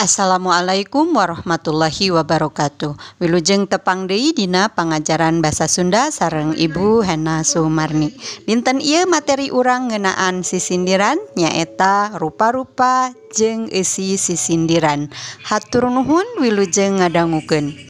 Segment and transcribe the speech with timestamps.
[0.00, 3.20] Assalamualaikum warahmatullahi wabarakatuh.
[3.20, 8.08] Wilujeng tepang deui dina pengajaran bahasa Sunda sareng Ibu Hena Sumarni.
[8.48, 15.12] Dinten ieu materi urang ngeunaan sisindiran nyaeta rupa-rupa jeng isi sisindiran.
[15.44, 17.76] Hatur nuhun wilujeng ngadangukeun.